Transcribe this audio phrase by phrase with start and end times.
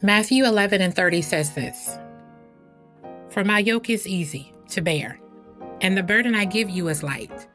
[0.00, 1.98] Matthew 11 and 30 says this
[3.30, 5.18] For my yoke is easy to bear,
[5.80, 7.48] and the burden I give you is light.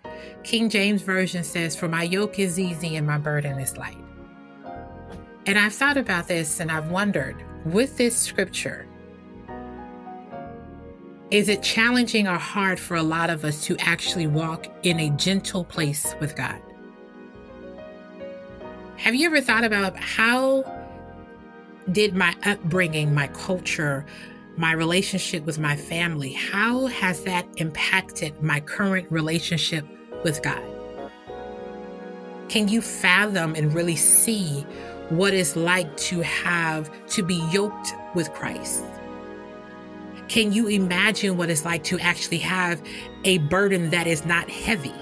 [0.44, 3.98] King James Version says, For my yoke is easy and my burden is light.
[5.46, 8.88] And I've thought about this and I've wondered with this scripture,
[11.32, 15.10] is it challenging or hard for a lot of us to actually walk in a
[15.12, 16.62] gentle place with God?
[18.98, 20.83] Have you ever thought about how
[21.92, 24.06] did my upbringing, my culture,
[24.56, 29.86] my relationship with my family, how has that impacted my current relationship
[30.24, 30.64] with God?
[32.50, 34.62] Can you fathom and really see
[35.10, 38.84] what it's like to have to be yoked with Christ?
[40.28, 42.82] Can you imagine what it's like to actually have
[43.24, 44.94] a burden that is not heavy?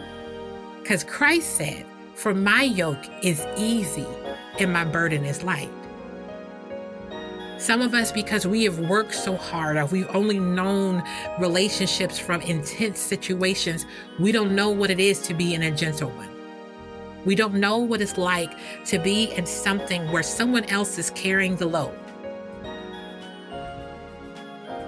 [0.82, 4.08] Because Christ said, For my yoke is easy
[4.60, 5.70] and my burden is light.
[7.62, 11.04] Some of us, because we have worked so hard, or we've only known
[11.38, 13.86] relationships from intense situations,
[14.18, 16.32] we don't know what it is to be in a gentle one.
[17.24, 21.56] We don't know what it's like to be in something where someone else is carrying
[21.56, 21.96] the load.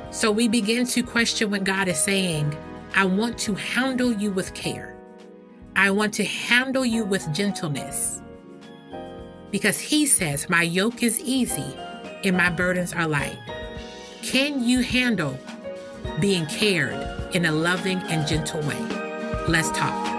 [0.09, 2.57] So we begin to question what God is saying.
[2.95, 4.97] I want to handle you with care.
[5.75, 8.23] I want to handle you with gentleness.
[9.51, 11.77] Because He says, My yoke is easy
[12.23, 13.37] and my burdens are light.
[14.21, 15.37] Can you handle
[16.19, 18.79] being cared in a loving and gentle way?
[19.47, 20.12] Let's talk.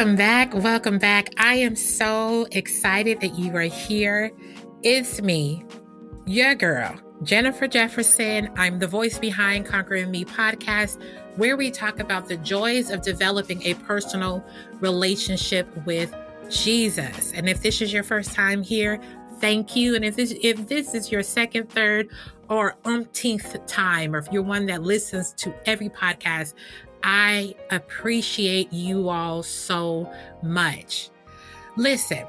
[0.00, 0.54] Welcome back.
[0.54, 1.28] Welcome back.
[1.36, 4.32] I am so excited that you are here.
[4.82, 5.62] It's me,
[6.24, 8.48] your girl, Jennifer Jefferson.
[8.56, 11.02] I'm the voice behind Conquering Me podcast,
[11.36, 14.42] where we talk about the joys of developing a personal
[14.80, 16.14] relationship with
[16.48, 17.34] Jesus.
[17.34, 18.98] And if this is your first time here,
[19.38, 19.96] thank you.
[19.96, 22.08] And if this if this is your second, third,
[22.48, 26.54] or umpteenth time, or if you're one that listens to every podcast,
[27.02, 30.10] I appreciate you all so
[30.42, 31.10] much.
[31.76, 32.26] Listen,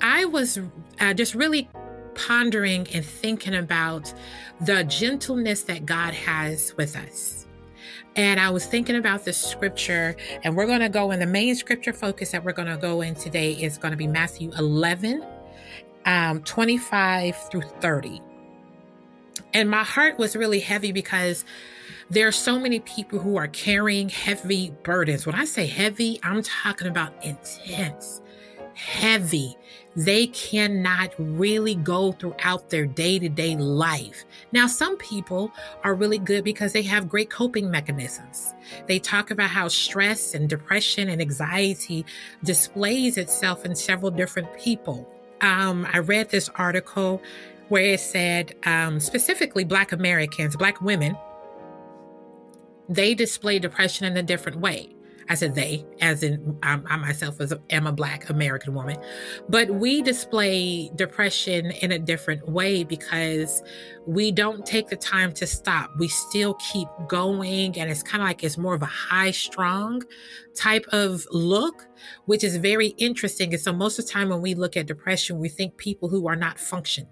[0.00, 0.58] I was
[1.00, 1.68] uh, just really
[2.14, 4.12] pondering and thinking about
[4.60, 7.46] the gentleness that God has with us.
[8.16, 11.54] And I was thinking about the scripture, and we're going to go in the main
[11.54, 15.24] scripture focus that we're going to go in today is going to be Matthew 11,
[16.04, 18.20] um, 25 through 30.
[19.54, 21.44] And my heart was really heavy because
[22.10, 25.26] there are so many people who are carrying heavy burdens.
[25.26, 28.22] When I say heavy, I'm talking about intense,
[28.74, 29.56] heavy.
[29.94, 34.24] They cannot really go throughout their day to day life.
[34.52, 35.52] Now, some people
[35.84, 38.54] are really good because they have great coping mechanisms.
[38.86, 42.06] They talk about how stress and depression and anxiety
[42.42, 45.06] displays itself in several different people.
[45.40, 47.20] Um, I read this article
[47.68, 51.16] where it said um, specifically Black Americans, Black women,
[52.88, 54.94] they display depression in a different way.
[55.28, 57.38] I said they, as in I, I myself
[57.70, 58.96] am a Black American woman,
[59.48, 63.62] but we display depression in a different way because
[64.06, 65.90] we don't take the time to stop.
[65.98, 70.02] We still keep going, and it's kind of like it's more of a high strong
[70.54, 71.86] type of look,
[72.24, 73.52] which is very interesting.
[73.52, 76.26] And so, most of the time when we look at depression, we think people who
[76.26, 77.06] are not function,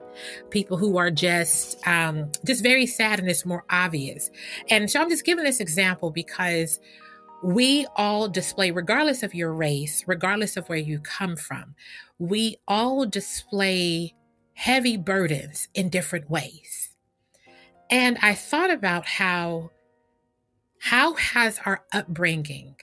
[0.48, 4.30] people who are just um, just very sad, and it's more obvious.
[4.70, 6.80] And so, I'm just giving this example because
[7.46, 11.76] we all display, regardless of your race, regardless of where you come from,
[12.18, 14.14] we all display
[14.54, 16.96] heavy burdens in different ways.
[17.88, 19.70] And I thought about how
[20.80, 22.76] how has our upbringing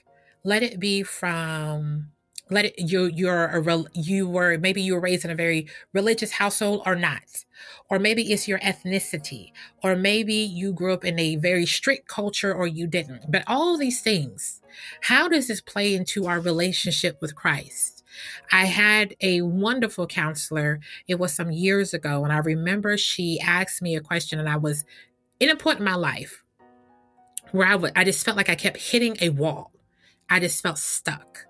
[0.44, 2.12] let it be from
[2.50, 6.32] let it you you're a you were maybe you were raised in a very religious
[6.32, 7.44] household or not
[7.90, 9.52] or maybe it's your ethnicity
[9.82, 13.78] or maybe you grew up in a very strict culture or you didn't but all
[13.78, 14.60] these things
[15.02, 17.94] how does this play into our relationship with christ
[18.52, 20.78] I had a wonderful counselor.
[21.08, 24.56] It was some years ago, and I remember she asked me a question, and I
[24.56, 24.84] was
[25.40, 26.44] in a point in my life
[27.52, 29.72] where I would I just felt like I kept hitting a wall.
[30.28, 31.46] I just felt stuck.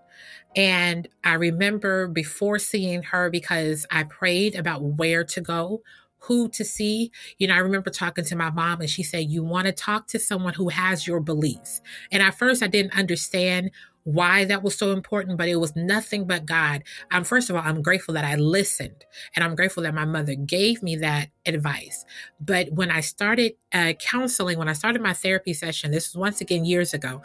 [0.56, 5.82] And I remember before seeing her, because I prayed about where to go,
[6.18, 7.10] who to see.
[7.38, 10.06] You know, I remember talking to my mom and she said, You want to talk
[10.08, 11.80] to someone who has your beliefs.
[12.10, 13.70] And at first, I didn't understand
[14.04, 16.82] why that was so important, but it was nothing but God.
[17.10, 19.04] Um, first of all, I'm grateful that I listened
[19.34, 22.04] and I'm grateful that my mother gave me that advice.
[22.38, 26.42] But when I started uh, counseling, when I started my therapy session, this was once
[26.42, 27.22] again years ago,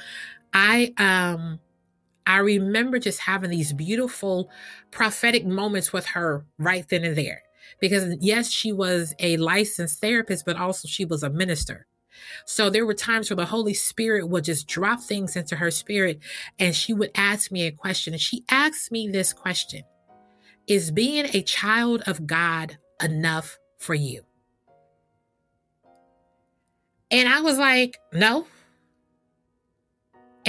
[0.54, 1.60] I, um,
[2.26, 4.50] I remember just having these beautiful
[4.92, 7.44] prophetic moments with her right then and there.
[7.80, 11.88] Because yes, she was a licensed therapist, but also she was a minister.
[12.46, 16.20] So there were times where the Holy Spirit would just drop things into her spirit
[16.58, 18.14] and she would ask me a question.
[18.14, 19.84] And she asked me this question
[20.68, 24.24] Is being a child of God enough for you?
[27.12, 28.46] And I was like, No.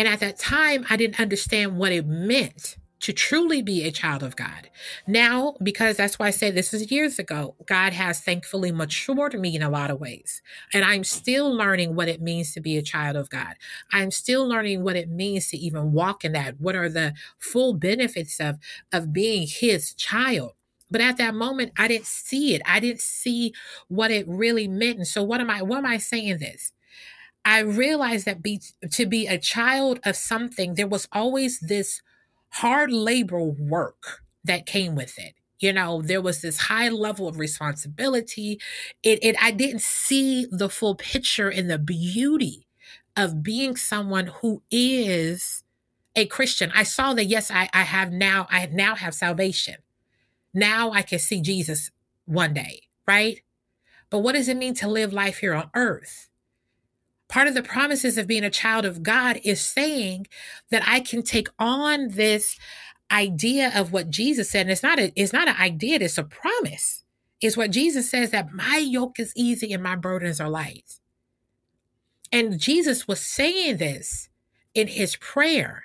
[0.00, 4.22] And at that time, I didn't understand what it meant to truly be a child
[4.22, 4.70] of God.
[5.06, 9.54] Now, because that's why I say this is years ago, God has thankfully matured me
[9.54, 10.40] in a lot of ways.
[10.72, 13.56] And I'm still learning what it means to be a child of God.
[13.92, 16.58] I'm still learning what it means to even walk in that.
[16.58, 18.56] What are the full benefits of,
[18.92, 20.52] of being his child?
[20.90, 22.62] But at that moment, I didn't see it.
[22.64, 23.52] I didn't see
[23.88, 24.96] what it really meant.
[24.96, 26.72] And so what am I, what am I saying this?
[27.50, 28.60] I realized that be,
[28.92, 32.00] to be a child of something, there was always this
[32.50, 35.34] hard labor work that came with it.
[35.58, 38.60] You know there was this high level of responsibility.
[39.02, 42.66] It, it i didn't see the full picture and the beauty
[43.16, 45.64] of being someone who is
[46.16, 46.72] a christian.
[46.74, 49.76] I saw that yes i, I have now i now have salvation.
[50.54, 51.90] Now i can see jesus
[52.24, 53.42] one day right?
[54.08, 56.29] But what does it mean to live life here on earth
[57.30, 60.26] Part of the promises of being a child of God is saying
[60.70, 62.58] that I can take on this
[63.10, 64.62] idea of what Jesus said.
[64.62, 67.04] And it's not a, it's not an idea, it's a promise.
[67.40, 70.98] It's what Jesus says that my yoke is easy and my burdens are light.
[72.32, 74.28] And Jesus was saying this
[74.74, 75.84] in his prayer,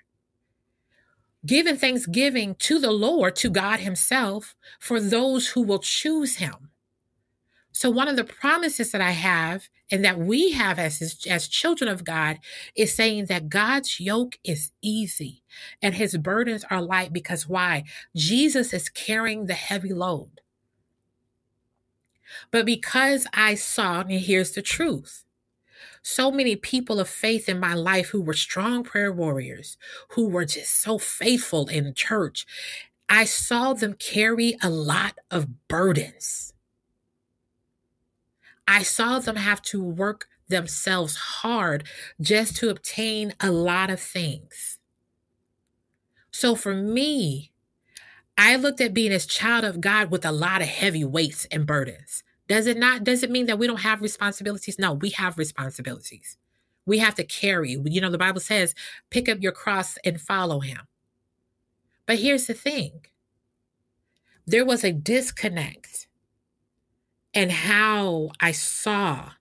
[1.45, 6.71] giving thanksgiving to the Lord, to God Himself, for those who will choose Him.
[7.75, 11.89] So, one of the promises that I have and that we have as, as children
[11.89, 12.39] of God
[12.73, 15.43] is saying that God's yoke is easy
[15.81, 17.83] and his burdens are light because why?
[18.15, 20.39] Jesus is carrying the heavy load.
[22.49, 25.25] But because I saw, and here's the truth
[26.01, 29.75] so many people of faith in my life who were strong prayer warriors,
[30.11, 32.47] who were just so faithful in church,
[33.09, 36.53] I saw them carry a lot of burdens.
[38.67, 41.85] I saw them have to work themselves hard
[42.21, 44.79] just to obtain a lot of things.
[46.31, 47.51] So for me,
[48.37, 51.65] I looked at being a child of God with a lot of heavy weights and
[51.65, 52.23] burdens.
[52.47, 54.77] Does it not does it mean that we don't have responsibilities?
[54.77, 56.37] No, we have responsibilities.
[56.85, 57.71] We have to carry.
[57.83, 58.75] You know, the Bible says,
[59.09, 60.81] pick up your cross and follow him.
[62.05, 63.05] But here's the thing.
[64.45, 66.04] There was a disconnect
[67.35, 69.31] and how I saw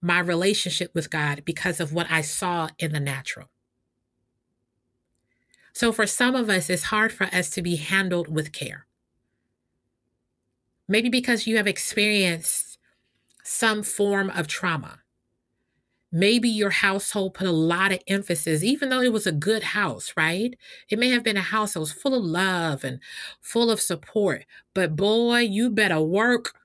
[0.00, 3.48] my relationship with God because of what I saw in the natural.
[5.72, 8.86] So, for some of us, it's hard for us to be handled with care.
[10.86, 12.78] Maybe because you have experienced
[13.44, 15.00] some form of trauma.
[16.10, 20.14] Maybe your household put a lot of emphasis, even though it was a good house,
[20.16, 20.54] right?
[20.88, 22.98] It may have been a house that was full of love and
[23.40, 26.57] full of support, but boy, you better work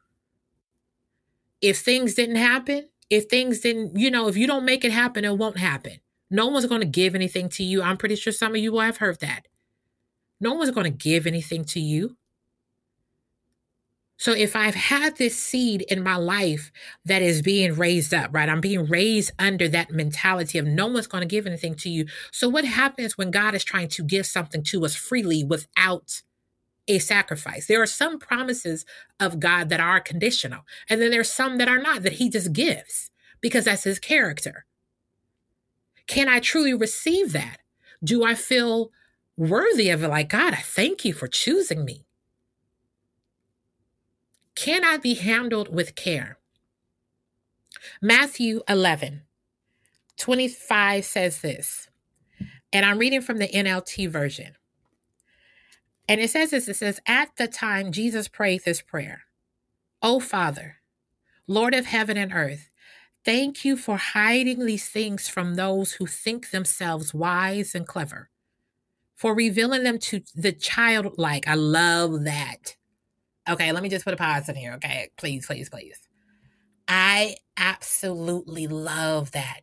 [1.63, 5.24] if things didn't happen, if things didn't, you know, if you don't make it happen,
[5.24, 5.93] it won't happen.
[6.29, 7.82] No one's going to give anything to you.
[7.82, 9.48] I'm pretty sure some of you will have heard that.
[10.41, 12.17] No one's going to give anything to you.
[14.17, 16.72] So if I've had this seed in my life
[17.05, 18.50] that is being raised up, right?
[18.50, 22.05] I'm being raised under that mentality of no one's going to give anything to you.
[22.32, 26.22] So what happens when God is trying to give something to us freely without
[26.87, 27.67] a sacrifice.
[27.67, 28.85] There are some promises
[29.19, 32.53] of God that are conditional, and then there's some that are not, that He just
[32.53, 33.09] gives
[33.41, 34.65] because that's His character.
[36.07, 37.57] Can I truly receive that?
[38.03, 38.91] Do I feel
[39.37, 40.07] worthy of it?
[40.09, 42.05] Like, God, I thank you for choosing me.
[44.55, 46.37] Can I be handled with care?
[48.01, 49.23] Matthew 11,
[50.17, 51.89] 25 says this,
[52.71, 54.55] and I'm reading from the NLT version.
[56.07, 59.24] And it says this it says, At the time Jesus prayed this prayer,
[60.01, 60.77] O Father,
[61.48, 62.69] Lord of heaven and earth,
[63.24, 68.29] thank you for hiding these things from those who think themselves wise and clever,
[69.15, 71.48] for revealing them to the childlike.
[71.48, 72.75] I love that.
[73.50, 74.74] Okay, let me just put a pause in here.
[74.74, 76.00] Okay, please, please, please.
[76.88, 79.62] I absolutely love that.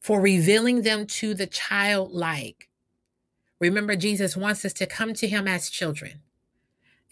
[0.00, 2.68] For revealing them to the childlike
[3.62, 6.22] Remember, Jesus wants us to come to him as children.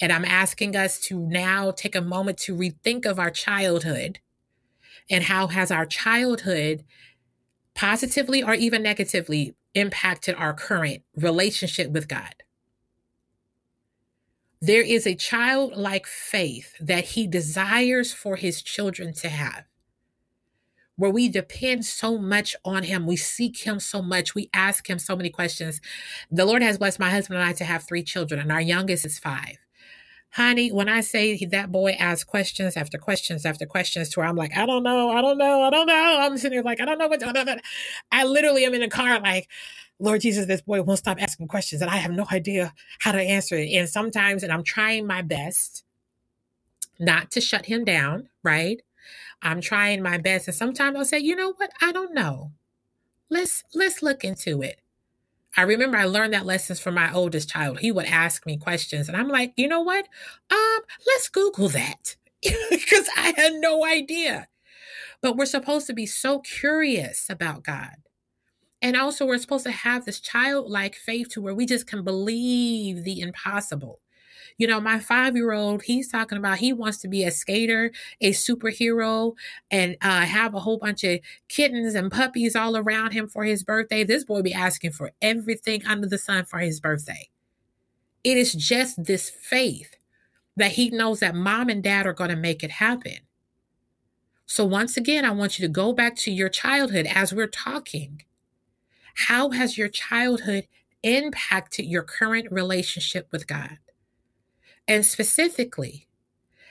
[0.00, 4.18] And I'm asking us to now take a moment to rethink of our childhood
[5.08, 6.84] and how has our childhood
[7.76, 12.34] positively or even negatively impacted our current relationship with God.
[14.60, 19.69] There is a childlike faith that he desires for his children to have
[21.00, 23.06] where we depend so much on him.
[23.06, 24.34] We seek him so much.
[24.34, 25.80] We ask him so many questions.
[26.30, 29.06] The Lord has blessed my husband and I to have three children, and our youngest
[29.06, 29.56] is five.
[30.32, 34.36] Honey, when I say that boy asks questions after questions after questions to where I'm
[34.36, 36.18] like, I don't know, I don't know, I don't know.
[36.20, 37.22] I'm sitting there like, I don't know what,
[38.12, 39.48] I, literally am in the car like,
[39.98, 43.20] Lord Jesus, this boy won't stop asking questions and I have no idea how to
[43.20, 43.72] answer it.
[43.72, 45.82] And sometimes, and I'm trying my best
[47.00, 48.80] not to shut him down, right?
[49.42, 50.48] I'm trying my best.
[50.48, 51.72] And sometimes I'll say, you know what?
[51.80, 52.52] I don't know.
[53.28, 54.80] Let's let's look into it.
[55.56, 57.80] I remember I learned that lessons from my oldest child.
[57.80, 60.06] He would ask me questions, and I'm like, you know what?
[60.50, 64.48] Um, let's Google that because I had no idea.
[65.22, 67.96] But we're supposed to be so curious about God.
[68.82, 73.04] And also, we're supposed to have this childlike faith to where we just can believe
[73.04, 74.00] the impossible.
[74.60, 77.92] You know, my five year old, he's talking about he wants to be a skater,
[78.20, 79.32] a superhero,
[79.70, 83.64] and uh, have a whole bunch of kittens and puppies all around him for his
[83.64, 84.04] birthday.
[84.04, 87.30] This boy be asking for everything under the sun for his birthday.
[88.22, 89.96] It is just this faith
[90.58, 93.16] that he knows that mom and dad are going to make it happen.
[94.44, 98.24] So, once again, I want you to go back to your childhood as we're talking.
[99.14, 100.66] How has your childhood
[101.02, 103.78] impacted your current relationship with God?
[104.90, 106.08] And specifically,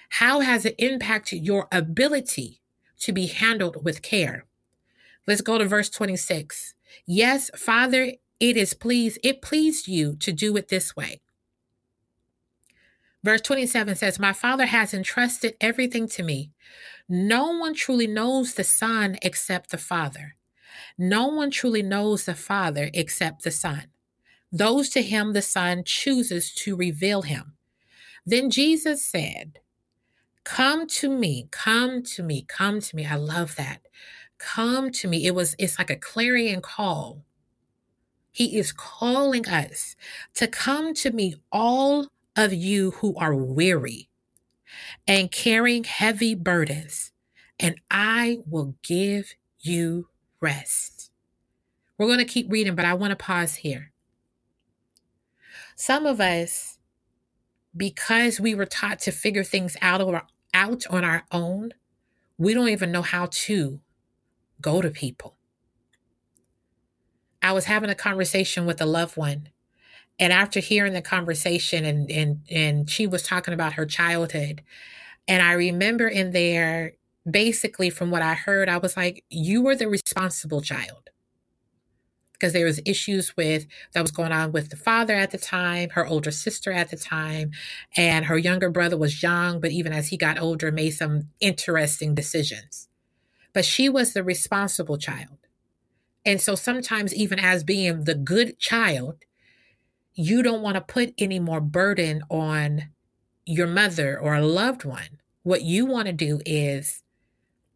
[0.10, 2.60] how has it impacted your ability
[3.00, 4.46] to be handled with care?
[5.26, 6.74] Let's go to verse 26.
[7.06, 8.12] Yes, Father,
[8.42, 11.22] it is pleased, it pleased you to do it this way.
[13.24, 16.52] Verse 27 says, My Father has entrusted everything to me.
[17.08, 20.36] No one truly knows the Son except the Father.
[20.98, 23.86] No one truly knows the Father except the Son.
[24.52, 27.54] Those to him the Son chooses to reveal him.
[28.26, 29.60] Then Jesus said,
[30.44, 33.06] Come to me, come to me, come to me.
[33.06, 33.82] I love that.
[34.38, 35.26] Come to me.
[35.26, 37.24] It was, it's like a clarion call.
[38.32, 39.96] He is calling us
[40.36, 44.10] to come to me, all of you who are weary
[45.08, 47.12] and carrying heavy burdens,
[47.60, 50.08] and I will give you
[50.40, 51.12] rest.
[51.98, 53.92] We're going to keep reading, but I want to pause here.
[55.76, 56.79] Some of us
[57.80, 61.74] because we were taught to figure things out or out on our own,
[62.38, 63.80] we don't even know how to
[64.62, 65.38] go to people.
[67.42, 69.50] I was having a conversation with a loved one,
[70.20, 74.62] and after hearing the conversation and and and she was talking about her childhood,
[75.26, 76.94] and I remember in there
[77.30, 81.10] basically from what I heard, I was like, you were the responsible child
[82.40, 85.90] because there was issues with that was going on with the father at the time,
[85.92, 87.52] her older sister at the time,
[87.98, 92.16] and her younger brother was young, but even as he got older, made some interesting
[92.16, 92.88] decisions.
[93.54, 95.38] But she was the responsible child.
[96.26, 99.26] And so sometimes, even as being the good child,
[100.14, 102.90] you don't want to put any more burden on
[103.46, 105.20] your mother or a loved one.
[105.44, 107.04] What you want to do is,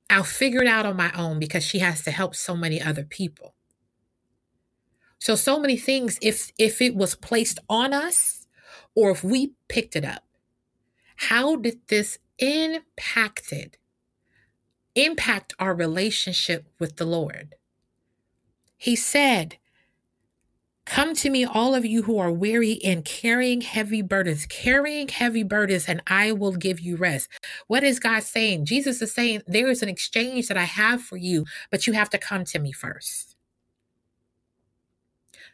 [0.10, 3.04] I'll figure it out on my own because she has to help so many other
[3.04, 3.56] people.
[5.24, 8.46] So so many things if if it was placed on us
[8.94, 10.26] or if we picked it up.
[11.16, 13.78] How did this impacted
[14.96, 17.56] impact our relationship with the Lord?
[18.76, 19.60] He said,
[20.86, 25.44] Come to me, all of you who are weary and carrying heavy burdens, carrying heavy
[25.44, 27.30] burdens, and I will give you rest.
[27.68, 28.66] What is God saying?
[28.66, 32.10] Jesus is saying, There is an exchange that I have for you, but you have
[32.10, 33.33] to come to me first.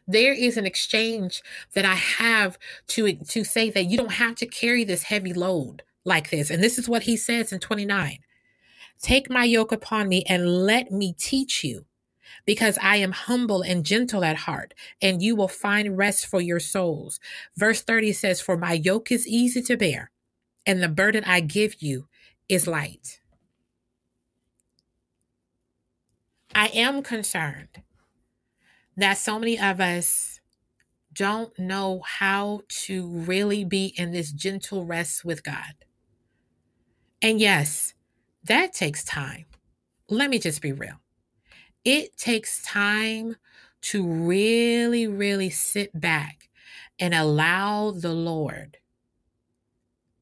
[0.10, 1.44] There is an exchange
[1.76, 5.84] that I have to, to say that you don't have to carry this heavy load
[6.04, 6.50] like this.
[6.50, 8.18] And this is what he says in 29
[9.00, 11.86] Take my yoke upon me and let me teach you,
[12.44, 16.60] because I am humble and gentle at heart, and you will find rest for your
[16.60, 17.20] souls.
[17.56, 20.10] Verse 30 says, For my yoke is easy to bear,
[20.66, 22.08] and the burden I give you
[22.50, 23.22] is light.
[26.56, 27.84] I am concerned
[29.02, 30.40] that so many of us
[31.14, 35.74] don't know how to really be in this gentle rest with God.
[37.22, 37.94] And yes,
[38.44, 39.46] that takes time.
[40.10, 41.02] Let me just be real.
[41.84, 43.36] It takes time
[43.82, 46.50] to really, really sit back
[47.00, 48.78] and allow the Lord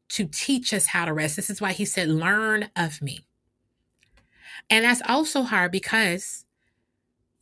[0.10, 1.36] to teach us how to rest.
[1.36, 3.28] This is why he said, Learn of me.
[4.70, 6.46] And that's also hard because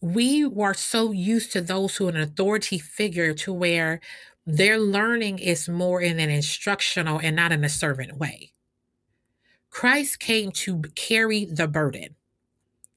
[0.05, 4.00] we were so used to those who are an authority figure to where
[4.45, 8.53] their learning is more in an instructional and not in a servant way.
[9.71, 12.15] Christ came to carry the burden.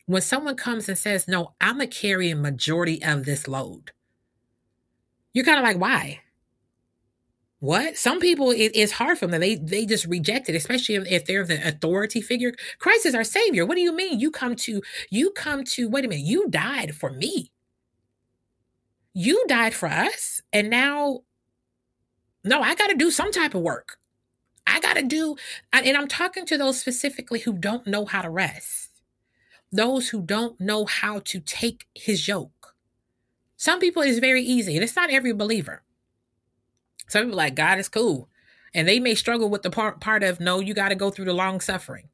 [0.04, 3.92] When someone comes and says, No, I'm going to carry a majority of this load,
[5.32, 6.20] you're kind of like, Why?
[7.60, 7.96] What?
[7.96, 9.40] Some people it, it's hard for them.
[9.40, 12.52] They they just reject it, especially if, if they're the authority figure.
[12.78, 13.66] Christ is our savior.
[13.66, 14.20] What do you mean?
[14.20, 17.50] You come to you come to wait a minute, you died for me.
[19.12, 21.22] You died for us, and now
[22.44, 23.98] no, I gotta do some type of work.
[24.64, 25.36] I gotta do,
[25.72, 28.90] and I'm talking to those specifically who don't know how to rest.
[29.72, 32.76] Those who don't know how to take his yoke.
[33.56, 35.82] Some people it's very easy, and it's not every believer.
[37.08, 38.28] Some people like God is cool.
[38.74, 41.24] And they may struggle with the part, part of no, you got to go through
[41.24, 42.08] the long suffering.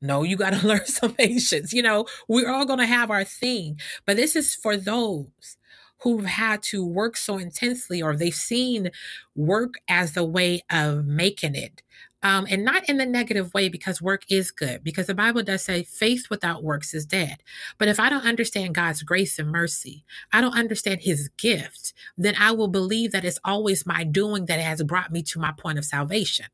[0.00, 1.72] No, you got to learn some patience.
[1.72, 5.56] You know, we're all going to have our thing, but this is for those
[6.02, 8.90] who've had to work so intensely or they've seen
[9.34, 11.82] work as the way of making it
[12.22, 15.62] um, and not in the negative way because work is good, because the Bible does
[15.62, 17.42] say faith without works is dead.
[17.78, 22.34] But if I don't understand God's grace and mercy, I don't understand his gift, then
[22.38, 25.78] I will believe that it's always my doing that has brought me to my point
[25.78, 26.46] of salvation.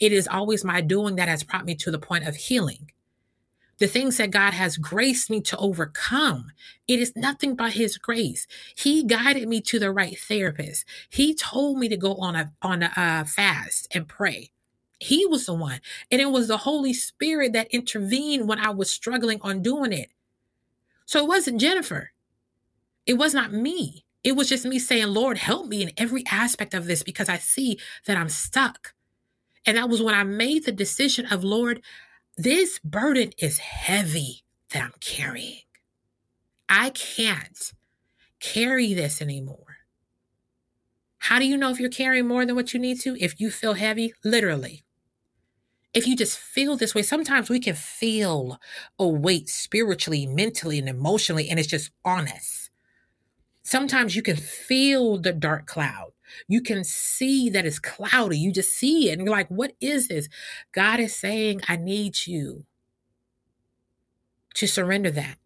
[0.00, 2.90] It is always my doing that has brought me to the point of healing.
[3.78, 6.50] The things that God has graced me to overcome,
[6.88, 8.46] it is nothing but His grace.
[8.74, 10.86] He guided me to the right therapist.
[11.10, 14.50] He told me to go on a on a uh, fast and pray.
[14.98, 15.80] He was the one.
[16.10, 20.10] And it was the Holy Spirit that intervened when I was struggling on doing it.
[21.04, 22.10] So it wasn't Jennifer.
[23.06, 24.04] It was not me.
[24.24, 27.38] It was just me saying, Lord, help me in every aspect of this because I
[27.38, 28.94] see that I'm stuck.
[29.64, 31.82] And that was when I made the decision of, Lord,
[32.36, 35.60] this burden is heavy that I'm carrying.
[36.68, 37.72] I can't
[38.40, 39.58] carry this anymore.
[41.18, 43.16] How do you know if you're carrying more than what you need to?
[43.22, 44.85] If you feel heavy, literally
[45.96, 48.60] if you just feel this way, sometimes we can feel
[48.98, 52.68] a weight spiritually, mentally, and emotionally, and it's just on us.
[53.62, 56.12] Sometimes you can feel the dark cloud.
[56.48, 58.38] You can see that it's cloudy.
[58.38, 60.28] You just see it, and you're like, what is this?
[60.72, 62.66] God is saying, I need you
[64.52, 65.38] to surrender that.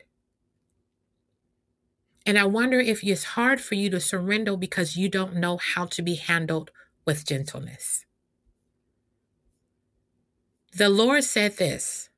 [2.27, 5.85] And I wonder if it's hard for you to surrender because you don't know how
[5.87, 6.73] to be handled
[7.07, 8.05] with gentleness.
[10.73, 12.11] The Lord said this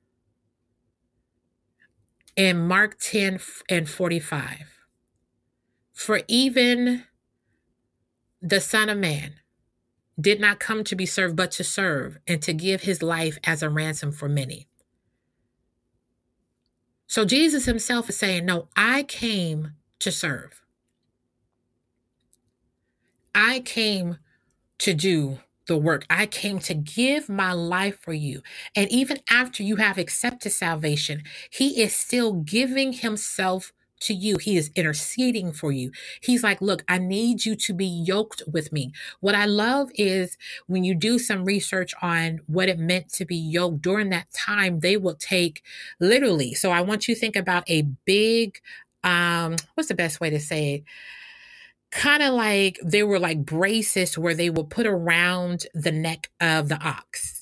[2.36, 4.78] in Mark 10 and 45
[5.92, 7.04] For even
[8.40, 9.34] the Son of Man
[10.20, 13.62] did not come to be served, but to serve and to give his life as
[13.62, 14.68] a ransom for many.
[17.06, 20.62] So Jesus himself is saying, No, I came to serve.
[23.34, 24.18] I came
[24.78, 26.06] to do the work.
[26.10, 28.42] I came to give my life for you.
[28.76, 34.38] And even after you have accepted salvation, He is still giving Himself to you.
[34.38, 35.92] He is interceding for you.
[36.22, 38.92] He's like, Look, I need you to be yoked with me.
[39.20, 43.36] What I love is when you do some research on what it meant to be
[43.36, 45.62] yoked during that time, they will take
[46.00, 46.54] literally.
[46.54, 48.60] So I want you to think about a big,
[49.04, 50.84] um, what's the best way to say it?
[51.92, 56.68] Kind of like they were like braces where they would put around the neck of
[56.68, 57.41] the ox.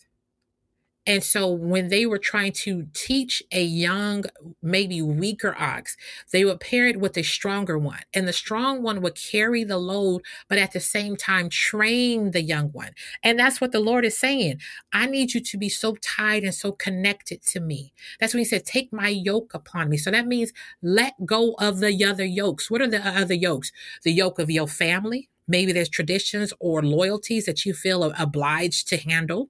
[1.06, 4.24] And so when they were trying to teach a young,
[4.62, 5.96] maybe weaker ox,
[6.30, 8.00] they would pair it with a stronger one.
[8.12, 12.42] And the strong one would carry the load, but at the same time train the
[12.42, 12.90] young one.
[13.22, 14.60] And that's what the Lord is saying.
[14.92, 17.92] I need you to be so tied and so connected to me.
[18.20, 19.96] That's when he said, take my yoke upon me.
[19.96, 22.70] So that means let go of the other yokes.
[22.70, 23.72] What are the other yokes?
[24.04, 25.30] The yoke of your family.
[25.48, 29.48] Maybe there's traditions or loyalties that you feel obliged to handle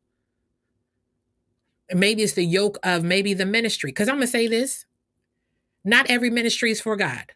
[1.94, 3.90] maybe it's the yoke of maybe the ministry.
[3.90, 4.86] Because I'm going to say this
[5.84, 7.32] not every ministry is for God,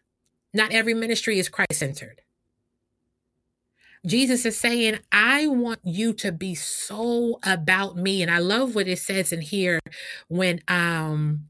[0.53, 2.21] not every ministry is Christ centered.
[4.05, 8.21] Jesus is saying, I want you to be so about me.
[8.21, 9.79] And I love what it says in here
[10.27, 11.45] when um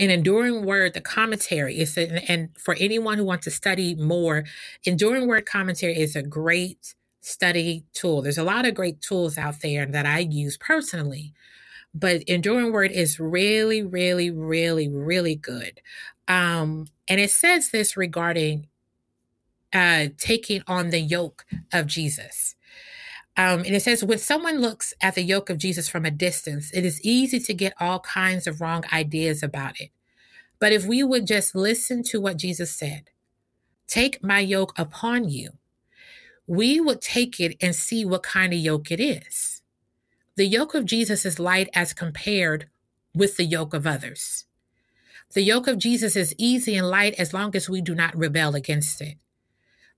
[0.00, 4.44] an enduring word, the commentary is and for anyone who wants to study more,
[4.84, 8.20] enduring word commentary is a great study tool.
[8.20, 11.32] There's a lot of great tools out there that I use personally
[11.94, 15.80] but enduring word is really really really really good
[16.28, 18.66] Um, and it says this regarding
[19.74, 22.56] uh, taking on the yoke of Jesus.
[23.36, 26.70] Um, and it says, when someone looks at the yoke of Jesus from a distance,
[26.72, 29.90] it is easy to get all kinds of wrong ideas about it.
[30.60, 33.10] But if we would just listen to what Jesus said,
[33.88, 35.52] take my yoke upon you,
[36.46, 39.53] we would take it and see what kind of yoke it is.
[40.36, 42.68] The yoke of Jesus is light as compared
[43.14, 44.46] with the yoke of others.
[45.32, 48.56] The yoke of Jesus is easy and light as long as we do not rebel
[48.56, 49.16] against it.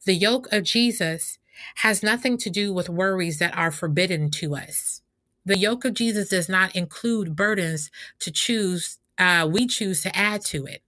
[0.04, 1.38] The yoke of Jesus
[1.76, 5.00] has nothing to do with worries that are forbidden to us.
[5.46, 10.44] The yoke of Jesus does not include burdens to choose, uh, we choose to add
[10.46, 10.82] to it.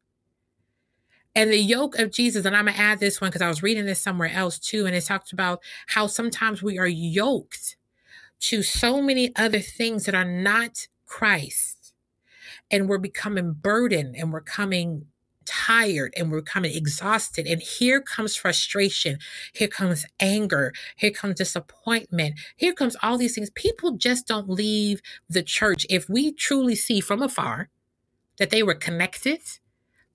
[1.34, 3.62] And the yoke of Jesus, and I'm going to add this one because I was
[3.62, 7.77] reading this somewhere else too, and it talks about how sometimes we are yoked
[8.40, 11.94] to so many other things that are not Christ.
[12.70, 15.06] And we're becoming burdened and we're coming
[15.48, 17.46] tired and we're coming exhausted.
[17.46, 19.18] And here comes frustration.
[19.54, 20.74] Here comes anger.
[20.96, 22.38] Here comes disappointment.
[22.56, 23.50] Here comes all these things.
[23.50, 25.86] People just don't leave the church.
[25.88, 27.70] If we truly see from afar
[28.38, 29.40] that they were connected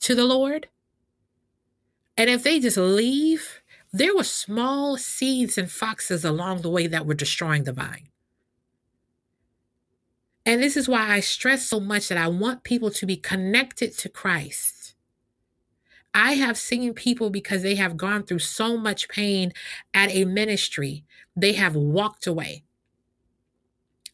[0.01, 0.67] to the Lord,
[2.15, 7.05] and if they just leave, there were small seeds and foxes along the way that
[7.07, 8.09] were destroying the vine.
[10.45, 13.97] And this is why I stress so much that I want people to be connected
[13.99, 14.95] to Christ.
[16.13, 19.51] I have seen people because they have gone through so much pain
[19.93, 22.63] at a ministry, they have walked away.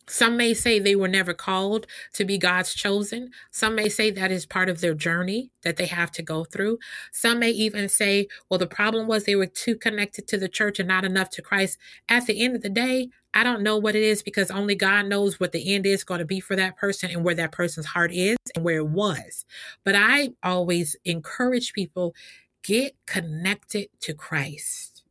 [0.09, 3.29] Some may say they were never called to be God's chosen.
[3.51, 6.79] Some may say that is part of their journey that they have to go through.
[7.11, 10.79] Some may even say, well, the problem was they were too connected to the church
[10.79, 11.77] and not enough to Christ.
[12.07, 15.05] At the end of the day, I don't know what it is because only God
[15.05, 17.85] knows what the end is going to be for that person and where that person's
[17.85, 19.45] heart is and where it was.
[19.83, 22.15] But I always encourage people
[22.63, 25.03] get connected to Christ.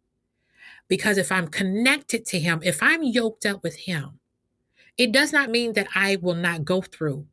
[0.88, 4.18] Because if I'm connected to Him, if I'm yoked up with Him,
[4.96, 7.26] it does not mean that I will not go through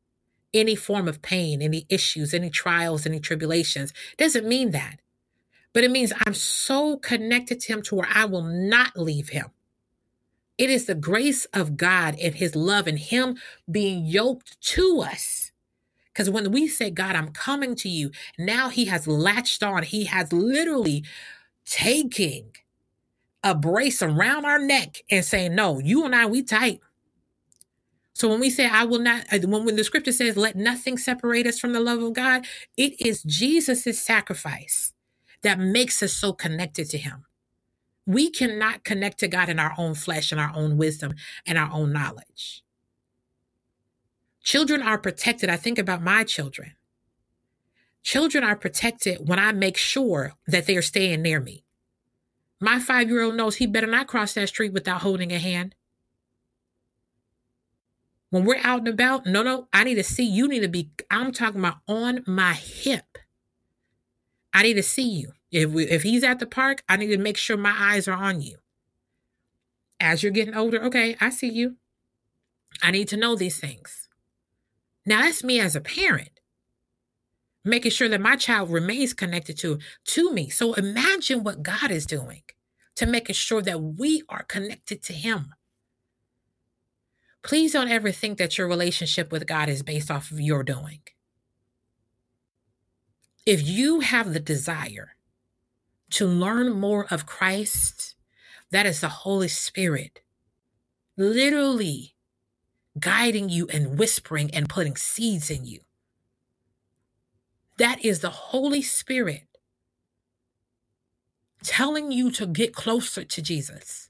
[0.54, 3.92] any form of pain, any issues, any trials, any tribulations.
[4.14, 5.00] It doesn't mean that.
[5.74, 9.48] But it means I'm so connected to him to where I will not leave him.
[10.58, 13.38] It is the grace of God and his love and him
[13.70, 15.52] being yoked to us.
[16.14, 19.84] Because when we say, God, I'm coming to you, now he has latched on.
[19.84, 21.06] He has literally
[21.66, 22.52] taking
[23.44, 26.80] a brace around our neck and saying, No, you and I, we tight.
[28.14, 30.98] So when we say, I will not, uh, when, when the scripture says, let nothing
[30.98, 32.46] separate us from the love of God,
[32.78, 34.94] it is Jesus' sacrifice
[35.44, 37.26] that makes us so connected to him.
[38.06, 41.16] We cannot connect to God in our own flesh and our own wisdom
[41.46, 42.64] and our own knowledge.
[44.44, 45.50] Children are protected.
[45.50, 46.74] I think about my children.
[48.04, 51.64] Children are protected when I make sure that they are staying near me.
[52.60, 55.74] My five year old knows he better not cross that street without holding a hand.
[58.30, 60.92] When we're out and about, no, no, I need to see you need to be,
[61.10, 63.18] I'm talking about on my hip.
[64.54, 65.32] I need to see you.
[65.56, 68.18] If we, if he's at the park, I need to make sure my eyes are
[68.18, 68.58] on you.
[70.02, 71.78] As you're getting older, okay, I see you.
[72.84, 74.10] I need to know these things.
[75.06, 76.42] Now that's me as a parent,
[77.64, 80.50] making sure that my child remains connected to to me.
[80.50, 82.42] So imagine what God is doing
[82.96, 85.56] to making sure that we are connected to Him.
[87.44, 91.00] Please don't ever think that your relationship with God is based off of your doing.
[93.46, 95.15] If you have the desire
[96.12, 98.16] to learn more of Christ,
[98.72, 100.22] that is the Holy Spirit
[101.18, 102.16] literally
[103.00, 105.82] guiding you and whispering and putting seeds in you.
[107.78, 109.48] That is the Holy Spirit
[111.64, 114.10] telling you to get closer to Jesus.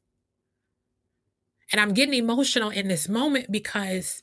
[1.72, 4.22] And I'm getting emotional in this moment because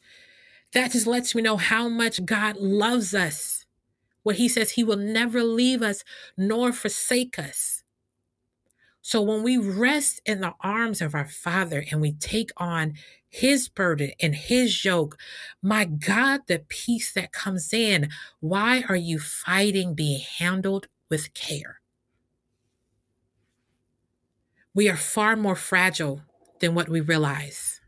[0.73, 3.62] that just lets me know how much God loves us.
[4.23, 6.05] What he says, he will never leave us
[6.37, 7.83] nor forsake us.
[9.01, 12.95] So when we rest in the arms of our Father and we take on
[13.29, 15.19] his burden and his yoke,
[15.63, 18.11] my God, the peace that comes in.
[18.41, 21.81] Why are you fighting being handled with care?
[24.75, 26.23] We are far more fragile
[26.61, 27.81] than what we realize.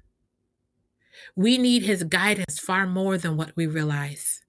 [1.36, 4.43] We need his guidance far more than what we realize.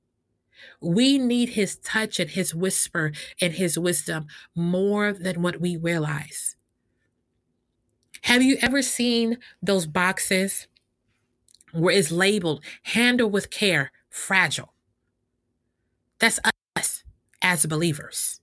[0.82, 6.56] We need his touch and his whisper and his wisdom more than what we realize.
[8.24, 10.68] Have you ever seen those boxes
[11.72, 14.74] where it's labeled handle with care, fragile?
[16.20, 16.40] That's
[16.76, 17.04] us.
[17.42, 18.42] as believers.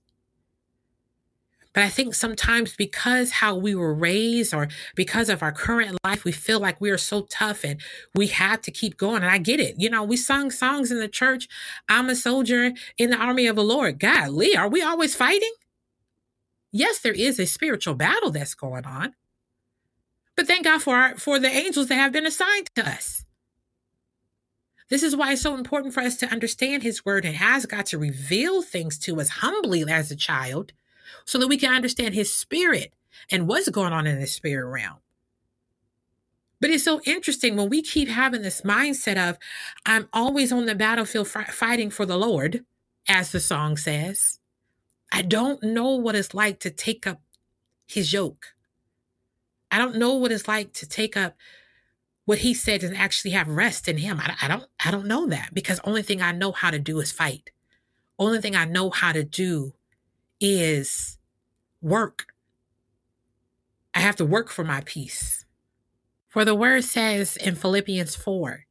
[1.73, 6.23] But I think sometimes because how we were raised or because of our current life,
[6.23, 7.81] we feel like we are so tough and
[8.13, 9.23] we have to keep going.
[9.23, 9.75] And I get it.
[9.79, 11.47] You know, we sung songs in the church.
[11.89, 13.99] I'm a soldier in the army of the Lord.
[13.99, 15.53] God, Lee, are we always fighting?
[16.71, 19.13] Yes, there is a spiritual battle that's going on.
[20.35, 23.25] But thank God for our, for the angels that have been assigned to us.
[24.89, 27.85] This is why it's so important for us to understand his word and ask God
[27.87, 30.73] to reveal things to us humbly as a child
[31.25, 32.93] so that we can understand his spirit
[33.31, 34.97] and what's going on in the spirit realm.
[36.59, 39.37] But it's so interesting when we keep having this mindset of,
[39.85, 42.63] I'm always on the battlefield fighting for the Lord,
[43.07, 44.39] as the song says.
[45.11, 47.21] I don't know what it's like to take up
[47.85, 48.55] his yoke.
[49.71, 51.35] I don't know what it's like to take up
[52.25, 54.19] what he said and actually have rest in him.
[54.19, 56.99] I, I don't I don't know that because only thing I know how to do
[56.99, 57.51] is fight.
[58.17, 59.73] Only thing I know how to do
[60.43, 61.17] is
[61.81, 62.25] work.
[63.93, 65.45] I have to work for my peace.
[66.27, 68.65] For the word says in Philippians 4,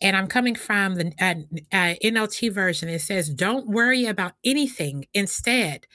[0.00, 1.34] and I'm coming from the uh,
[1.76, 5.04] uh, NLT version, it says, Don't worry about anything.
[5.12, 5.86] Instead,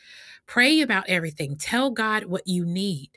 [0.46, 1.56] Pray about everything.
[1.58, 3.12] Tell God what you need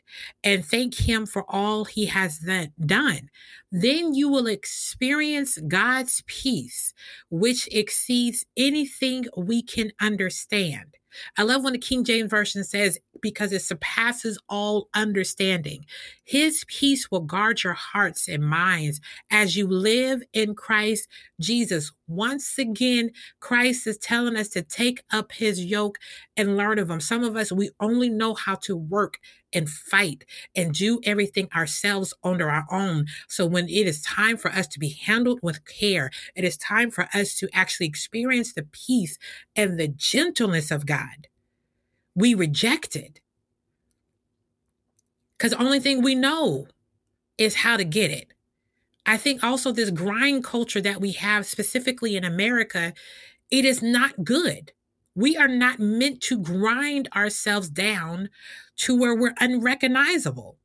[0.45, 3.31] and thank Him for all He has done.
[3.71, 6.95] Then you will experience God's peace,
[7.29, 10.95] which exceeds anything we can understand.
[11.37, 15.85] I love when the King James Version says, because it surpasses all understanding.
[16.25, 19.01] His peace will guard your hearts and minds
[19.31, 21.09] as you live in Christ
[21.41, 21.93] Jesus.
[22.07, 25.99] Once again, Christ is telling us to take up his yoke
[26.37, 27.01] and learn of him.
[27.01, 29.19] Some of us, we only know how to work
[29.57, 33.07] and fight and do everything ourselves under our own.
[33.27, 36.91] So when it is time for us to be handled with care, it is time
[36.93, 39.19] for us to actually experience the peace
[39.57, 41.27] and the gentleness of God.
[42.15, 43.21] We reject it.
[45.37, 46.67] Because the only thing we know
[47.37, 48.33] is how to get it.
[49.05, 52.93] I think also this grind culture that we have specifically in America,
[53.51, 54.73] it is not good.
[55.17, 58.29] We are not meant to grind ourselves down
[58.77, 60.59] to where we're unrecognizable.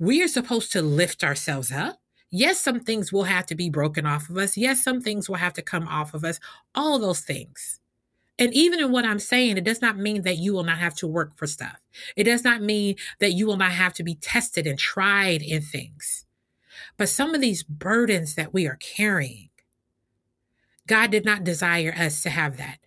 [0.00, 2.00] We are supposed to lift ourselves up.
[2.30, 4.56] Yes, some things will have to be broken off of us.
[4.56, 6.40] Yes, some things will have to come off of us.
[6.74, 7.78] All those things.
[8.40, 10.96] And even in what I'm saying, it does not mean that you will not have
[10.96, 11.80] to work for stuff.
[12.16, 15.62] It does not mean that you will not have to be tested and tried in
[15.62, 16.26] things.
[16.96, 19.50] But some of these burdens that we are carrying,
[20.88, 22.78] God did not desire us to have that.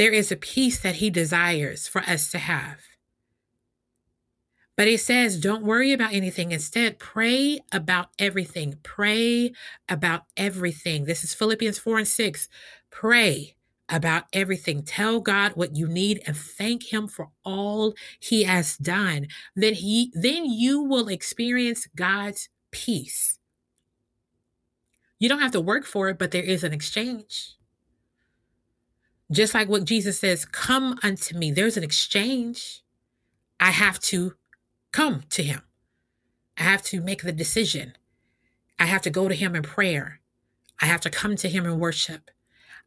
[0.00, 2.78] There is a peace that He desires for us to have.
[4.74, 6.52] But He says, don't worry about anything.
[6.52, 8.78] Instead, pray about everything.
[8.82, 9.52] Pray
[9.90, 11.04] about everything.
[11.04, 12.48] This is Philippians 4 and 6.
[12.88, 13.56] Pray
[13.90, 14.84] about everything.
[14.84, 19.26] Tell God what you need and thank him for all he has done.
[19.54, 23.38] Then he then you will experience God's peace.
[25.18, 27.59] You don't have to work for it, but there is an exchange.
[29.30, 31.52] Just like what Jesus says, come unto me.
[31.52, 32.82] There's an exchange.
[33.58, 34.34] I have to
[34.92, 35.62] come to him.
[36.58, 37.94] I have to make the decision.
[38.78, 40.20] I have to go to him in prayer.
[40.80, 42.30] I have to come to him in worship.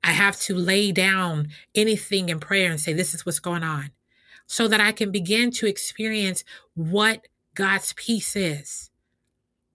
[0.03, 3.91] I have to lay down anything in prayer and say, This is what's going on,
[4.45, 8.89] so that I can begin to experience what God's peace is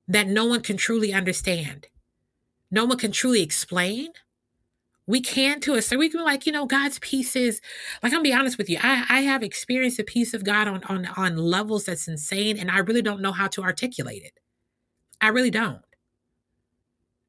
[0.07, 1.87] that no one can truly understand,
[2.71, 4.09] no one can truly explain.
[5.09, 7.61] We can to a So we can be like, you know, God's peace is
[8.03, 8.79] like I'm gonna be honest with you.
[8.81, 12.71] I, I have experienced the peace of God on on on levels that's insane, and
[12.71, 14.39] I really don't know how to articulate it.
[15.21, 15.83] I really don't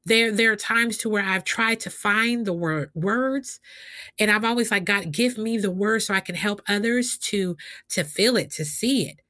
[0.04, 3.60] there there are times to where I've tried to find the word words
[4.18, 7.56] and I've always like God give me the word so I can help others to
[7.90, 9.20] to feel it to see it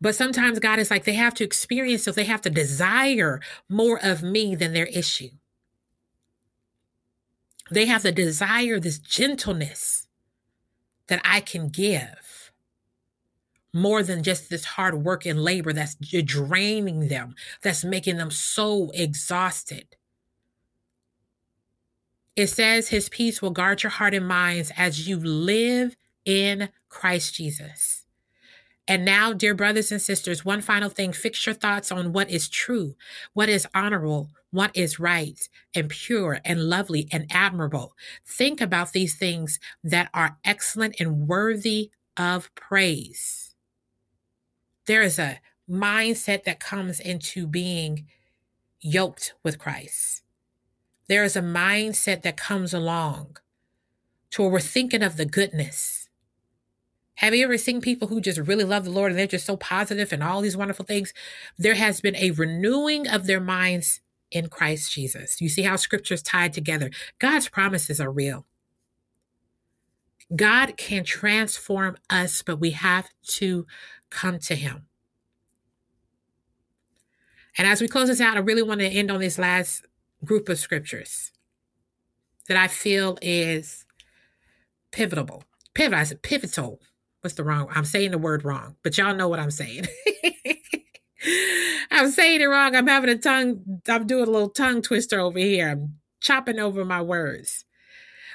[0.00, 4.00] but sometimes God is like they have to experience so they have to desire more
[4.02, 5.30] of me than their issue
[7.74, 10.06] they have the desire this gentleness
[11.08, 12.52] that I can give
[13.72, 18.90] more than just this hard work and labor that's draining them, that's making them so
[18.94, 19.96] exhausted.
[22.36, 27.34] It says his peace will guard your heart and minds as you live in Christ
[27.34, 28.04] Jesus.
[28.86, 32.48] And now, dear brothers and sisters, one final thing fix your thoughts on what is
[32.48, 32.94] true,
[33.32, 37.94] what is honorable, what is right and pure and lovely and admirable.
[38.26, 43.44] Think about these things that are excellent and worthy of praise
[44.86, 45.40] there is a
[45.70, 48.06] mindset that comes into being
[48.80, 50.22] yoked with Christ.
[51.08, 53.38] There is a mindset that comes along
[54.30, 56.08] to where we're thinking of the goodness.
[57.16, 59.56] Have you ever seen people who just really love the Lord and they're just so
[59.56, 61.14] positive and all these wonderful things?
[61.56, 64.00] There has been a renewing of their minds
[64.34, 65.40] in Christ Jesus.
[65.40, 66.90] You see how scriptures tied together.
[67.18, 68.46] God's promises are real.
[70.34, 73.66] God can transform us, but we have to
[74.10, 74.86] come to Him.
[77.56, 79.84] And as we close this out, I really want to end on this last
[80.24, 81.30] group of scriptures
[82.48, 83.86] that I feel is
[84.90, 85.44] pivotal.
[85.74, 86.00] Pivotal.
[86.00, 86.80] I said pivotal.
[87.20, 87.68] What's the wrong?
[87.70, 89.86] I'm saying the word wrong, but y'all know what I'm saying.
[91.90, 92.74] I'm saying it wrong.
[92.74, 95.70] I'm having a tongue, I'm doing a little tongue twister over here.
[95.70, 97.64] I'm chopping over my words.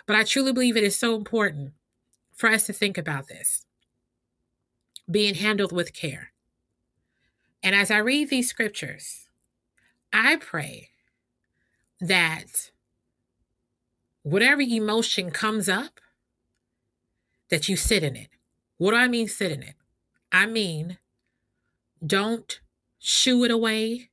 [0.05, 1.73] But I truly believe it is so important
[2.33, 3.65] for us to think about this
[5.09, 6.31] being handled with care.
[7.61, 9.27] And as I read these scriptures,
[10.13, 10.89] I pray
[11.99, 12.71] that
[14.23, 15.99] whatever emotion comes up,
[17.49, 18.29] that you sit in it.
[18.77, 19.75] What do I mean sit in it?
[20.31, 20.99] I mean,
[22.05, 22.59] don't
[22.99, 24.09] shoo it away,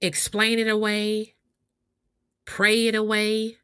[0.00, 1.34] explain it away,
[2.44, 3.56] pray it away,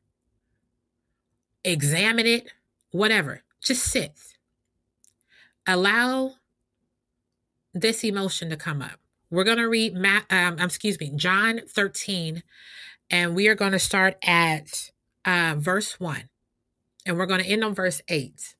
[1.64, 2.52] examine it,
[2.90, 3.42] whatever.
[3.60, 4.12] Just sit.
[5.66, 6.34] Allow
[7.74, 9.00] this emotion to come up.
[9.30, 12.42] We're going to read, Matt, um, excuse me, John 13,
[13.10, 14.90] and we are going to start at
[15.24, 16.30] uh, verse 1,
[17.04, 18.54] and we're going to end on verse 8.